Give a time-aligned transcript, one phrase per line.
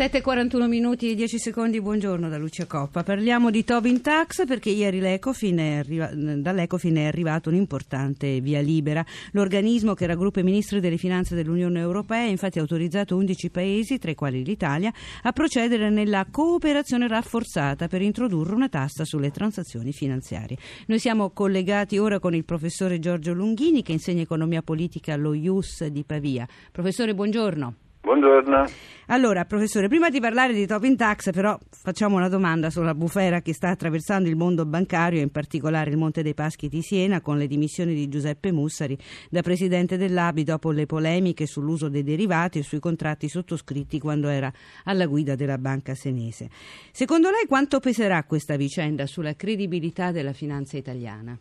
[0.00, 3.02] 7.41 minuti e 10 secondi, buongiorno da Lucia Coppa.
[3.02, 9.04] Parliamo di Tobin Tax perché ieri l'Ecofin è arriva, dall'Ecofin è arrivato un'importante via libera.
[9.32, 14.10] L'organismo che raggruppa i ministri delle finanze dell'Unione Europea ha infatti autorizzato 11 paesi, tra
[14.10, 14.90] i quali l'Italia,
[15.20, 20.56] a procedere nella cooperazione rafforzata per introdurre una tassa sulle transazioni finanziarie.
[20.86, 25.88] Noi siamo collegati ora con il professore Giorgio Lunghini che insegna economia politica allo IUS
[25.88, 26.48] di Pavia.
[26.72, 27.74] Professore, buongiorno.
[28.02, 28.64] Buongiorno.
[29.08, 33.52] Allora, professore, prima di parlare di Tobin Tax, però facciamo una domanda sulla bufera che
[33.52, 37.36] sta attraversando il mondo bancario e in particolare il Monte dei Paschi di Siena con
[37.36, 38.96] le dimissioni di Giuseppe Mussari
[39.28, 44.50] da presidente dell'ABI dopo le polemiche sull'uso dei derivati e sui contratti sottoscritti quando era
[44.84, 46.48] alla guida della banca senese.
[46.92, 51.36] Secondo lei quanto peserà questa vicenda sulla credibilità della finanza italiana?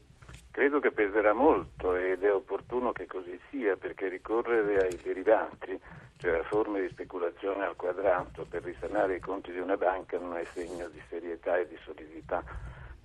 [0.52, 5.80] Credo che peserà molto ed è opportuno che così sia perché ricorrere ai derivati
[6.20, 10.44] cioè forme di speculazione al quadrato per risanare i conti di una banca non è
[10.54, 12.44] segno di serietà e di solidità.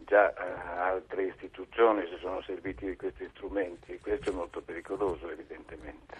[0.04, 5.30] Già eh, altre istituzioni si sono serviti di questi strumenti e questo è molto pericoloso
[5.30, 6.16] evidentemente.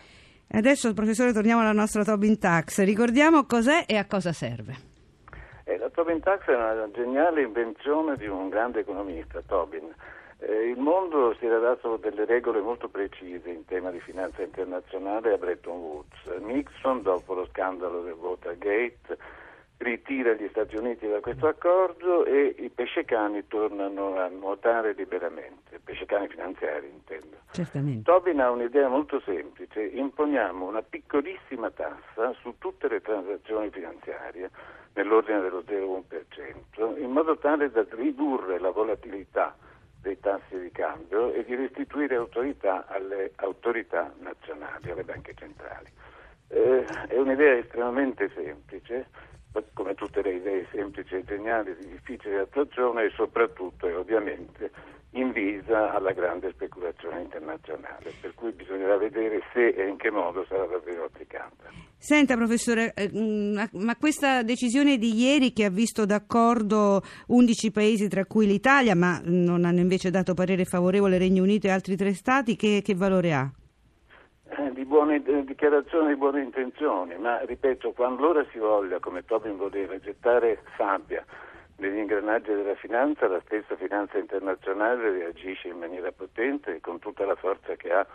[0.53, 2.84] Adesso, professore, torniamo alla nostra Tobin Tax.
[2.84, 4.75] Ricordiamo cos'è e a cosa serve.
[5.64, 9.92] Eh, la Tobin Tax è una geniale invenzione di un grande economista, Tobin
[10.47, 15.33] eh, il mondo si era dato delle regole molto precise in tema di finanza internazionale
[15.33, 16.27] a Bretton Woods.
[16.41, 19.19] Nixon, dopo lo scandalo del Watergate,
[19.78, 26.28] ritira gli Stati Uniti da questo accordo e i pescecani tornano a nuotare liberamente, pescecani
[26.28, 27.36] finanziari intendo.
[27.51, 28.03] Certamente.
[28.03, 34.51] Tobin ha un'idea molto semplice, imponiamo una piccolissima tassa su tutte le transazioni finanziarie
[34.95, 39.56] nell'ordine dello 0,1%, in modo tale da ridurre la volatilità
[40.05, 45.88] dei tassi di cambio e di restituire autorità alle autorità nazionali, alle banche centrali.
[46.48, 49.08] Eh, è un'idea estremamente semplice,
[49.72, 54.70] come tutte le idee semplici e geniali di difficile attuazione e soprattutto e ovviamente
[55.12, 60.67] invisa alla grande speculazione internazionale, per cui bisognerà vedere se e in che modo sarà
[60.67, 61.43] davvero applicata.
[62.05, 68.09] Senta professore, eh, mm, ma questa decisione di ieri che ha visto d'accordo 11 paesi
[68.09, 72.13] tra cui l'Italia, ma non hanno invece dato parere favorevole Regno Unito e altri tre
[72.13, 73.51] stati, che, che valore ha?
[74.51, 79.57] Eh, di buone eh, dichiarazioni di buone intenzioni, ma ripeto, quando si voglia, come Tobin
[79.57, 81.25] voleva, gettare sabbia
[81.79, 87.25] negli ingranaggi della finanza, la stessa finanza internazionale reagisce in maniera potente e con tutta
[87.25, 88.07] la forza che ha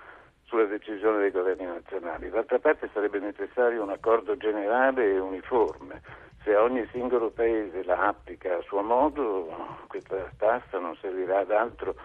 [0.49, 2.29] sulla decisione dei governi nazionali.
[2.29, 6.01] D'altra parte sarebbe necessario un accordo generale e uniforme.
[6.43, 9.47] Se ogni singolo paese la applica a suo modo,
[9.87, 11.95] questa tassa non servirà ad altro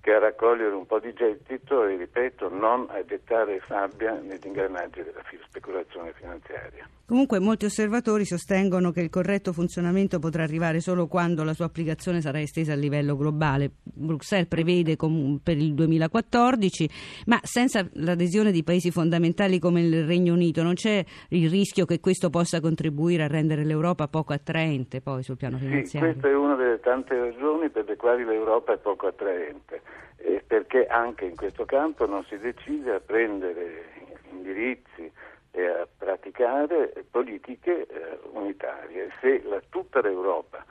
[0.00, 5.02] che a raccogliere un po' di gettito e, ripeto, non a gettare sabbia negli ingranaggi
[5.02, 6.88] della speculazione finanziaria.
[7.10, 12.20] Comunque molti osservatori sostengono che il corretto funzionamento potrà arrivare solo quando la sua applicazione
[12.20, 13.72] sarà estesa a livello globale.
[13.82, 14.96] Bruxelles prevede
[15.42, 16.88] per il 2014,
[17.26, 21.98] ma senza l'adesione di paesi fondamentali come il Regno Unito non c'è il rischio che
[21.98, 26.12] questo possa contribuire a rendere l'Europa poco attraente poi sul piano finanziario?
[26.12, 29.82] Sì, questa è una delle tante ragioni per le quali l'Europa è poco attraente
[30.16, 33.84] eh, perché anche in questo campo non si decide a prendere
[34.30, 35.10] indirizzi
[35.52, 39.10] e a praticare politiche eh, unitarie.
[39.20, 40.64] Se la, tutta l'Europa,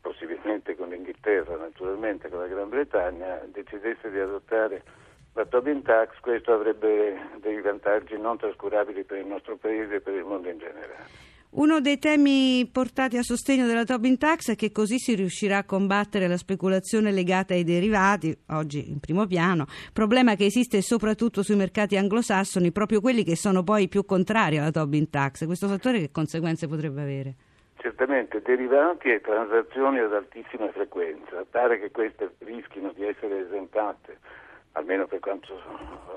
[0.00, 4.82] possibilmente con l'Inghilterra, naturalmente con la Gran Bretagna, decidesse di adottare
[5.34, 10.14] la Tobin Tax, questo avrebbe dei vantaggi non trascurabili per il nostro Paese e per
[10.14, 11.31] il mondo in generale.
[11.54, 15.64] Uno dei temi portati a sostegno della Tobin Tax è che così si riuscirà a
[15.64, 21.56] combattere la speculazione legata ai derivati, oggi in primo piano, problema che esiste soprattutto sui
[21.56, 25.44] mercati anglosassoni, proprio quelli che sono poi più contrari alla Tobin Tax.
[25.44, 27.34] Questo fattore che conseguenze potrebbe avere?
[27.76, 31.44] Certamente, derivati e transazioni ad altissima frequenza.
[31.50, 34.16] Pare che queste rischino di essere esentate,
[34.72, 35.52] almeno per quanto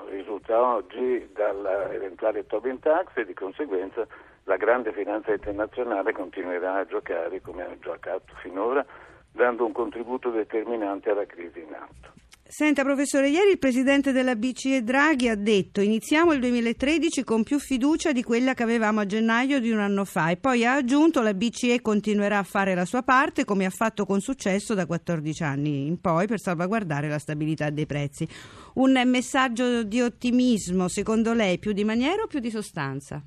[0.08, 4.06] risulta oggi, dall'eventuale Tobin Tax e di conseguenza
[4.46, 8.84] la grande finanza internazionale continuerà a giocare come ha giocato finora,
[9.32, 12.14] dando un contributo determinante alla crisi in atto.
[12.48, 17.58] Senta professore, ieri il presidente della BCE Draghi ha detto iniziamo il 2013 con più
[17.58, 21.22] fiducia di quella che avevamo a gennaio di un anno fa e poi ha aggiunto
[21.22, 25.42] la BCE continuerà a fare la sua parte come ha fatto con successo da 14
[25.42, 28.28] anni in poi per salvaguardare la stabilità dei prezzi.
[28.74, 33.20] Un messaggio di ottimismo secondo lei più di maniera o più di sostanza?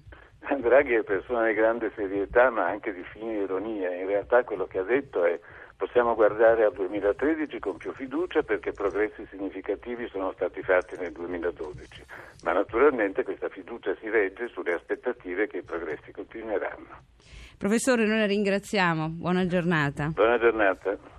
[0.59, 4.79] Draghi è persona di grande serietà ma anche di fine ironia, in realtà quello che
[4.79, 5.39] ha detto è
[5.79, 12.03] Possiamo guardare al 2013 con più fiducia perché progressi significativi sono stati fatti nel 2012,
[12.43, 17.03] ma naturalmente questa fiducia si regge sulle aspettative che i progressi continueranno.
[17.57, 19.07] Professore, noi la ringraziamo.
[19.07, 20.09] Buona giornata.
[20.13, 21.18] Buona giornata.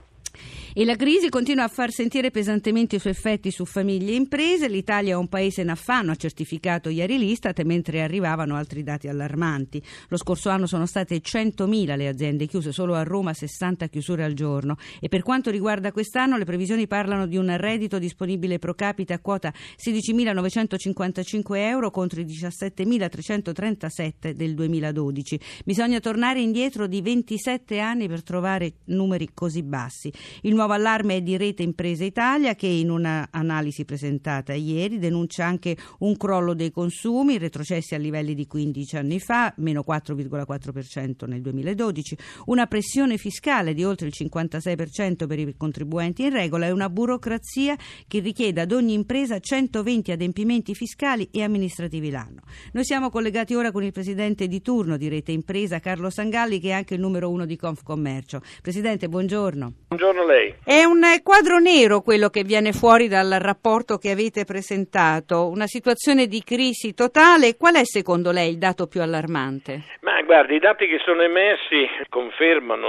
[0.73, 4.69] E la crisi continua a far sentire pesantemente i suoi effetti su famiglie e imprese.
[4.69, 9.83] L'Italia è un paese in affanno, ha certificato ieri l'Istat, mentre arrivavano altri dati allarmanti.
[10.07, 14.35] Lo scorso anno sono state 100.000 le aziende chiuse, solo a Roma 60 chiusure al
[14.35, 14.77] giorno.
[15.01, 19.19] E per quanto riguarda quest'anno, le previsioni parlano di un reddito disponibile pro capite a
[19.19, 25.41] quota 16.955 euro contro i 17.337 del 2012.
[25.65, 30.13] Bisogna tornare indietro di 27 anni per trovare numeri così bassi.
[30.43, 35.75] Il nuovo allarme è di Rete Imprese Italia che in un'analisi presentata ieri denuncia anche
[36.01, 42.17] un crollo dei consumi, retrocessi a livelli di 15 anni fa, meno 4,4% nel 2012,
[42.47, 47.75] una pressione fiscale di oltre il 56% per i contribuenti in regola e una burocrazia
[48.07, 52.43] che richiede ad ogni impresa 120 adempimenti fiscali e amministrativi l'anno.
[52.73, 56.69] Noi siamo collegati ora con il presidente di turno di Rete Impresa, Carlo Sangalli, che
[56.69, 58.43] è anche il numero uno di Confcommercio.
[58.61, 59.73] Presidente, buongiorno.
[59.89, 60.50] Buongiorno a lei.
[60.65, 66.27] È un quadro nero quello che viene fuori dal rapporto che avete presentato, una situazione
[66.27, 67.57] di crisi totale.
[67.57, 69.83] Qual è secondo lei il dato più allarmante?
[70.01, 72.89] Ma guardi, i dati che sono emersi confermano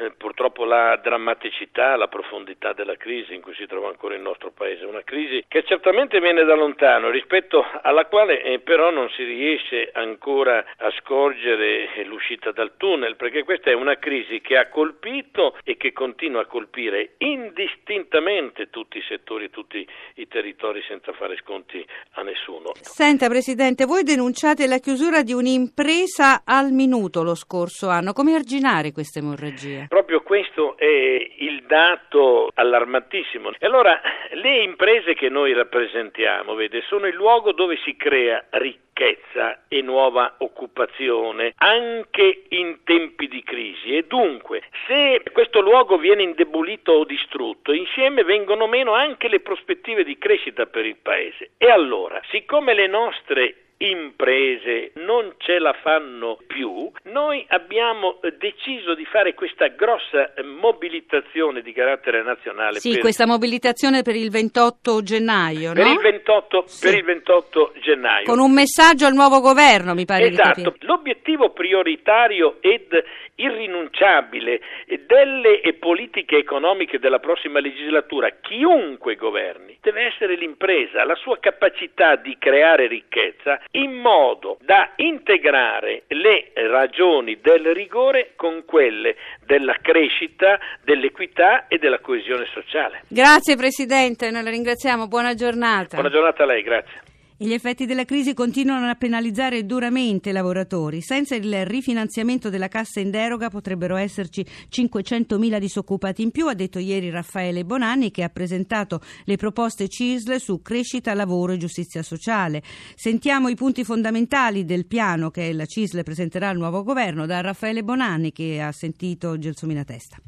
[0.00, 4.50] eh, purtroppo la drammaticità, la profondità della crisi in cui si trova ancora il nostro
[4.50, 9.24] paese, una crisi che certamente viene da lontano, rispetto alla quale eh, però non si
[9.24, 15.56] riesce ancora a scorgere l'uscita dal tunnel, perché questa è una crisi che ha colpito
[15.64, 21.84] e che continua a colpire indistintamente tutti i settori, tutti i territori senza fare sconti
[22.12, 22.72] a nessuno.
[22.80, 28.92] Senta Presidente, voi denunciate la chiusura di un'impresa al minuto lo scorso anno, come arginare
[28.92, 29.86] queste emorragie?
[29.88, 33.50] Proprio questo è il dato allarmantissimo.
[33.58, 34.00] E allora
[34.32, 40.34] le imprese che noi rappresentiamo, vede, sono il luogo dove si crea ricchezza e nuova
[40.38, 47.72] occupazione anche in tempi di crisi e dunque se questo luogo viene indebolito o distrutto
[47.72, 51.50] insieme vengono meno anche le prospettive di crescita per il paese.
[51.56, 59.04] E allora siccome le nostre imprese non ce la fanno più, noi abbiamo deciso di
[59.06, 62.78] fare questa grossa mobilitazione di carattere nazionale.
[62.78, 63.00] Sì, per...
[63.00, 65.92] questa mobilitazione per il 28 gennaio, per no?
[65.92, 66.86] Il 28, sì.
[66.86, 68.24] Per il 28 gennaio.
[68.24, 70.74] Con un messaggio al nuovo governo, mi pare esatto.
[70.80, 72.88] L'obiettivo prioritario ed
[73.36, 74.60] irrinunciabile
[75.06, 82.36] delle politiche economiche della prossima legislatura, chiunque governi, deve essere l'impresa, la sua capacità di
[82.38, 91.68] creare ricchezza in modo da integrare le ragioni del rigore con quelle della crescita, dell'equità
[91.68, 93.02] e della coesione sociale.
[93.08, 95.94] Grazie Presidente, noi la ringraziamo, buona giornata.
[95.94, 97.08] Buona giornata a lei, grazie.
[97.42, 101.00] Gli effetti della crisi continuano a penalizzare duramente i lavoratori.
[101.00, 106.78] Senza il rifinanziamento della cassa in deroga potrebbero esserci 500.000 disoccupati in più, ha detto
[106.78, 112.62] ieri Raffaele Bonanni che ha presentato le proposte CISL su crescita, lavoro e giustizia sociale.
[112.94, 117.82] Sentiamo i punti fondamentali del piano che la CISL presenterà al nuovo governo da Raffaele
[117.82, 120.18] Bonanni che ha sentito Gelsomina Testa.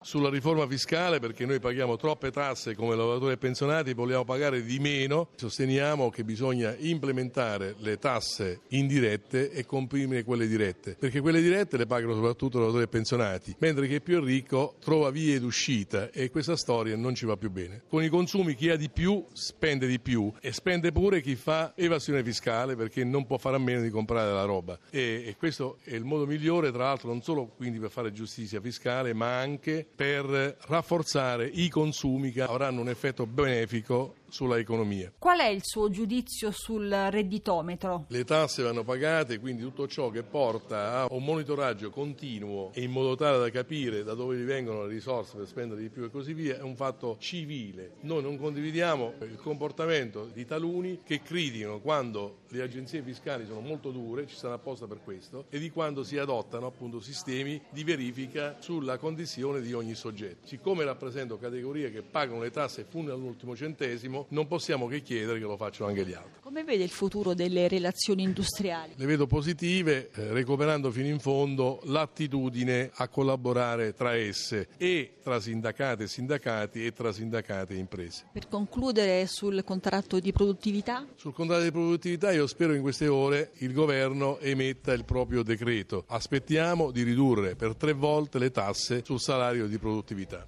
[0.00, 4.78] Sulla riforma fiscale, perché noi paghiamo troppe tasse come lavoratori e pensionati, vogliamo pagare di
[4.78, 11.76] meno, sosteniamo che bisogna implementare le tasse indirette e comprimere quelle dirette, perché quelle dirette
[11.76, 16.30] le pagano soprattutto lavoratori e pensionati, mentre chi è più ricco trova vie d'uscita e
[16.30, 17.82] questa storia non ci va più bene.
[17.88, 21.72] Con i consumi chi ha di più spende di più e spende pure chi fa
[21.74, 25.78] evasione fiscale perché non può fare a meno di comprare la roba e, e questo
[25.82, 29.87] è il modo migliore, tra l'altro non solo quindi per fare giustizia fiscale, ma anche
[29.94, 35.12] per rafforzare i consumi che avranno un effetto benefico sulla economia.
[35.18, 38.06] Qual è il suo giudizio sul redditometro?
[38.08, 42.90] Le tasse vanno pagate, quindi tutto ciò che porta a un monitoraggio continuo e in
[42.90, 46.10] modo tale da capire da dove vi vengono le risorse per spendere di più e
[46.10, 47.92] così via è un fatto civile.
[48.00, 53.90] Noi non condividiamo il comportamento di taluni che criticano quando le agenzie fiscali sono molto
[53.90, 58.56] dure, ci stanno apposta per questo, e di quando si adottano appunto sistemi di verifica
[58.58, 60.46] sulla condizione di ogni soggetto.
[60.46, 65.38] Siccome rappresento categorie che pagano le tasse fino all'ultimo centesimo, facciamo, non possiamo che chiedere
[65.38, 66.40] che lo facciano anche gli altri.
[66.40, 68.94] Come vede il futuro delle relazioni industriali?
[68.96, 75.40] Le vedo positive, eh, recuperando fino in fondo l'attitudine a collaborare tra esse e tra
[75.40, 78.24] sindacati e sindacati e tra sindacati e imprese.
[78.32, 81.06] Per concludere sul contratto di produttività?
[81.16, 86.04] Sul contratto di produttività io spero in queste ore il governo emetta il proprio decreto.
[86.08, 90.46] Aspettiamo di ridurre per tre volte le tasse sul salario di produttività.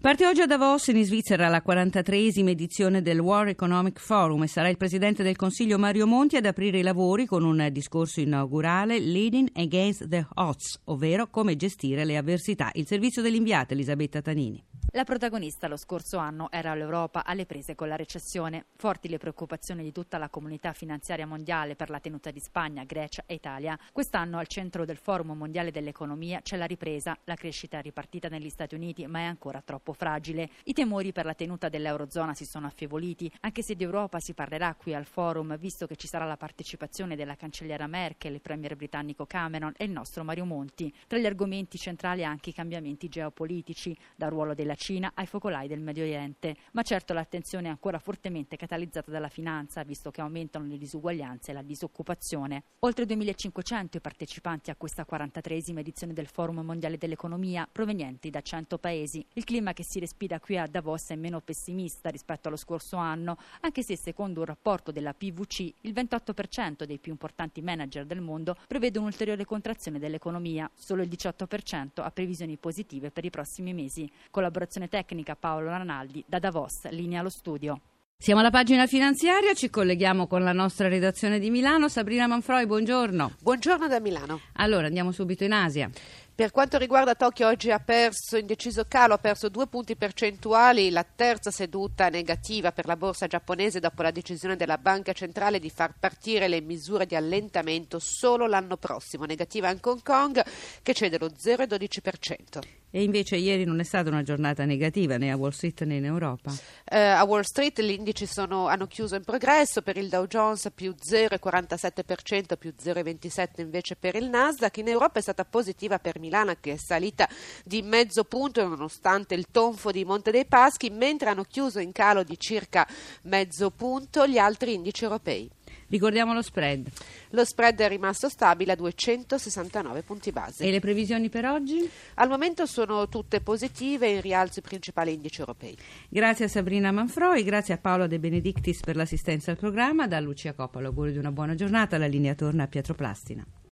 [0.00, 4.68] Parte oggi a Davos in Svizzera la 43esima edizione del World Economic Forum e sarà
[4.68, 9.48] il Presidente del Consiglio Mario Monti ad aprire i lavori con un discorso inaugurale Leading
[9.54, 12.70] Against the Odds, ovvero come gestire le avversità.
[12.74, 14.62] Il servizio dell'inviata Elisabetta Tanini.
[14.96, 18.66] La protagonista lo scorso anno era l'Europa alle prese con la recessione.
[18.76, 23.24] Forti le preoccupazioni di tutta la comunità finanziaria mondiale per la tenuta di Spagna, Grecia
[23.26, 23.76] e Italia.
[23.90, 27.18] Quest'anno al centro del Forum mondiale dell'economia c'è la ripresa.
[27.24, 30.48] La crescita è ripartita negli Stati Uniti ma è ancora troppo fragile.
[30.62, 34.76] I temori per la tenuta dell'Eurozona si sono affievoliti, anche se di Europa si parlerà
[34.76, 39.26] qui al forum, visto che ci sarà la partecipazione della cancelliera Merkel, il premier britannico
[39.26, 40.94] Cameron e il nostro Mario Monti.
[41.08, 45.80] Tra gli argomenti centrali anche i cambiamenti geopolitici, dal ruolo della Cina ai focolai del
[45.80, 46.56] Medio Oriente.
[46.72, 51.54] Ma certo l'attenzione è ancora fortemente catalizzata dalla finanza, visto che aumentano le disuguaglianze e
[51.54, 52.64] la disoccupazione.
[52.80, 58.76] Oltre 2500 i partecipanti a questa 43esima edizione del Forum Mondiale dell'Economia, provenienti da 100
[58.76, 59.26] paesi.
[59.32, 63.38] Il clima che si respira qui a Davos è meno pessimista rispetto allo scorso anno,
[63.60, 68.54] anche se secondo un rapporto della PVC il 28% dei più importanti manager del mondo
[68.68, 74.06] prevede un'ulteriore contrazione dell'economia, solo il 18% ha previsioni positive per i prossimi mesi.
[74.30, 77.80] Collaborazione tecnica Paolo Ranaldi da Davos, linea allo studio.
[78.16, 81.88] Siamo alla pagina finanziaria, ci colleghiamo con la nostra redazione di Milano.
[81.88, 83.32] Sabrina Manfroi, buongiorno.
[83.40, 84.40] Buongiorno da Milano.
[84.54, 85.90] Allora, andiamo subito in Asia.
[86.34, 90.90] Per quanto riguarda Tokyo, oggi ha perso in deciso calo, ha perso due punti percentuali,
[90.90, 95.68] la terza seduta negativa per la borsa giapponese dopo la decisione della banca centrale di
[95.68, 100.42] far partire le misure di allentamento solo l'anno prossimo, negativa anche Hong Kong
[100.82, 102.83] che cede lo 0,12%.
[102.96, 106.04] E invece ieri non è stata una giornata negativa né a Wall Street né in
[106.04, 106.54] Europa.
[106.84, 110.70] Eh, a Wall Street gli indici sono, hanno chiuso in progresso, per il Dow Jones
[110.72, 114.76] più 0,47%, più 0,27% invece per il Nasdaq.
[114.76, 117.28] In Europa è stata positiva per Milano che è salita
[117.64, 122.22] di mezzo punto nonostante il tonfo di Monte dei Paschi, mentre hanno chiuso in calo
[122.22, 122.86] di circa
[123.22, 125.50] mezzo punto gli altri indici europei.
[125.94, 126.88] Ricordiamo lo spread.
[127.30, 130.64] Lo spread è rimasto stabile a 269 punti base.
[130.64, 131.88] E le previsioni per oggi?
[132.14, 135.78] Al momento sono tutte positive in rialzo i principali indici europei.
[136.08, 140.52] Grazie a Sabrina Manfroi, grazie a Paolo De Benedictis per l'assistenza al programma, da Lucia
[140.52, 143.46] Coppa l'augurio di una buona giornata, la linea torna a Pietro Plastina.